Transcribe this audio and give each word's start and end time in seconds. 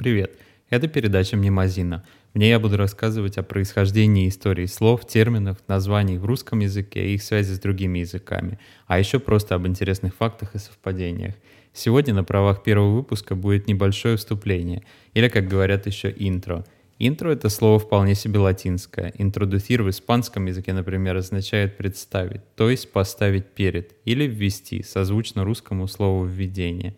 Привет! 0.00 0.38
Это 0.70 0.86
передача 0.86 1.36
«Мнемозина». 1.36 2.04
В 2.32 2.38
ней 2.38 2.50
я 2.50 2.60
буду 2.60 2.76
рассказывать 2.76 3.36
о 3.36 3.42
происхождении 3.42 4.28
истории 4.28 4.66
слов, 4.66 5.04
терминов, 5.04 5.58
названий 5.66 6.18
в 6.18 6.24
русском 6.24 6.60
языке 6.60 7.04
и 7.04 7.14
их 7.14 7.22
связи 7.24 7.52
с 7.52 7.58
другими 7.58 7.98
языками, 7.98 8.60
а 8.86 9.00
еще 9.00 9.18
просто 9.18 9.56
об 9.56 9.66
интересных 9.66 10.14
фактах 10.14 10.54
и 10.54 10.58
совпадениях. 10.58 11.34
Сегодня 11.72 12.14
на 12.14 12.22
правах 12.22 12.62
первого 12.62 12.94
выпуска 12.94 13.34
будет 13.34 13.66
небольшое 13.66 14.16
вступление, 14.16 14.84
или, 15.14 15.26
как 15.26 15.48
говорят 15.48 15.88
еще, 15.88 16.14
интро. 16.16 16.64
Интро— 17.00 17.30
это 17.32 17.48
слово 17.48 17.80
вполне 17.80 18.14
себе 18.14 18.38
латинское. 18.38 19.12
Интродуцир 19.18 19.82
в 19.82 19.90
испанском 19.90 20.46
языке, 20.46 20.74
например, 20.74 21.16
означает 21.16 21.76
«представить», 21.76 22.42
то 22.54 22.70
есть 22.70 22.92
поставить 22.92 23.46
перед, 23.46 23.96
или 24.04 24.28
ввести, 24.28 24.84
созвучно 24.84 25.42
русскому 25.42 25.88
слову 25.88 26.24
«введение». 26.24 26.94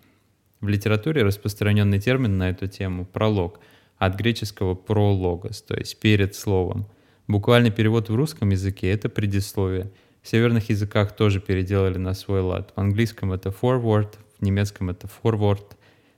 В 0.60 0.68
литературе 0.68 1.22
распространенный 1.22 2.00
термин 2.00 2.36
на 2.36 2.50
эту 2.50 2.66
тему– 2.66 3.06
пролог, 3.12 3.60
от 3.96 4.16
греческого 4.16 4.74
прологос, 4.74 5.62
то 5.62 5.74
есть 5.74 5.98
перед 6.00 6.34
словом. 6.34 6.86
Буквальный 7.26 7.70
перевод 7.70 8.10
в 8.10 8.14
русском 8.14 8.50
языке– 8.50 8.90
это 8.92 9.08
предисловие. 9.08 9.90
В 10.22 10.28
северных 10.28 10.68
языках 10.68 11.16
тоже 11.16 11.40
переделали 11.40 11.96
на 11.96 12.12
свой 12.12 12.40
лад. 12.40 12.72
В 12.76 12.80
английском 12.80 13.32
это 13.32 13.48
forward, 13.48 14.14
в 14.38 14.42
немецком 14.42 14.90
это 14.90 15.08
forward. 15.22 15.64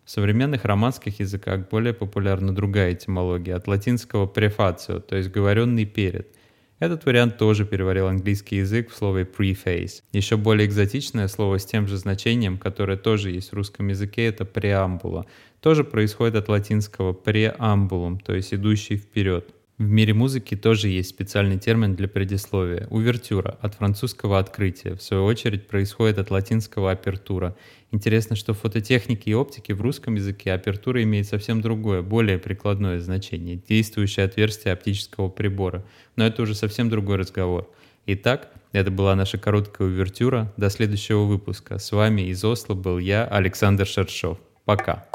В 0.04 0.10
современных 0.10 0.64
романских 0.64 1.20
языках 1.20 1.68
более 1.68 1.94
популярна 1.94 2.52
другая 2.52 2.94
этимология, 2.94 3.54
от 3.54 3.68
латинского 3.68 4.26
префацио, 4.26 4.98
то 4.98 5.16
есть 5.16 5.30
говоренный 5.30 5.84
перед– 5.84 6.28
этот 6.82 7.04
вариант 7.04 7.38
тоже 7.38 7.64
переварил 7.64 8.08
английский 8.08 8.56
язык 8.56 8.90
в 8.90 8.96
слове 8.96 9.22
preface. 9.22 10.02
Еще 10.12 10.36
более 10.36 10.66
экзотичное 10.66 11.28
слово 11.28 11.60
с 11.60 11.64
тем 11.64 11.86
же 11.86 11.96
значением, 11.96 12.58
которое 12.58 12.96
тоже 12.96 13.30
есть 13.30 13.50
в 13.50 13.54
русском 13.54 13.86
языке, 13.86 14.26
это 14.26 14.44
преамбула. 14.44 15.26
Тоже 15.60 15.84
происходит 15.84 16.34
от 16.34 16.48
латинского 16.48 17.12
преамбулум, 17.12 18.18
то 18.18 18.34
есть 18.34 18.52
идущий 18.52 18.96
вперед. 18.96 19.54
В 19.82 19.90
мире 19.90 20.14
музыки 20.14 20.54
тоже 20.54 20.88
есть 20.88 21.08
специальный 21.08 21.58
термин 21.58 21.96
для 21.96 22.06
предисловия– 22.06 22.86
увертюра, 22.90 23.58
от 23.60 23.74
французского 23.74 24.38
«открытие», 24.38 24.94
в 24.94 25.02
свою 25.02 25.24
очередь 25.24 25.66
происходит 25.66 26.20
от 26.20 26.30
латинского 26.30 26.92
«апертура». 26.92 27.56
Интересно, 27.90 28.36
что 28.36 28.54
в 28.54 28.60
фототехнике 28.60 29.32
и 29.32 29.34
оптике 29.34 29.74
в 29.74 29.80
русском 29.80 30.14
языке 30.14 30.52
апертура 30.52 31.02
имеет 31.02 31.26
совсем 31.26 31.60
другое, 31.60 32.00
более 32.00 32.38
прикладное 32.38 33.00
значение– 33.00 33.60
действующее 33.68 34.24
отверстие 34.24 34.72
оптического 34.72 35.28
прибора. 35.28 35.84
Но 36.14 36.24
это 36.24 36.42
уже 36.42 36.54
совсем 36.54 36.88
другой 36.88 37.16
разговор. 37.16 37.68
Итак, 38.06 38.52
это 38.70 38.92
была 38.92 39.16
наша 39.16 39.36
короткая 39.36 39.88
увертюра. 39.88 40.52
До 40.56 40.70
следующего 40.70 41.24
выпуска. 41.24 41.80
С 41.80 41.90
вами 41.90 42.22
из 42.22 42.44
Осло 42.44 42.74
был 42.74 42.98
я, 42.98 43.24
Александр 43.24 43.84
Шершов. 43.84 44.38
Пока. 44.64 45.08